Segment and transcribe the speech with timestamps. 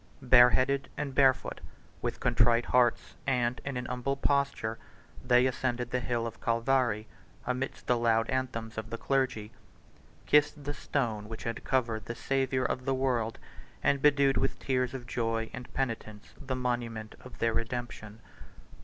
[0.23, 1.61] Bareheaded and barefoot,
[2.01, 4.79] with contrite hearts, and in an humble posture,
[5.23, 7.05] they ascended the hill of Calvary,
[7.45, 9.51] amidst the loud anthems of the clergy;
[10.25, 13.37] kissed the stone which had covered the Savior of the world;
[13.83, 18.21] and bedewed with tears of joy and penitence the monument of their redemption.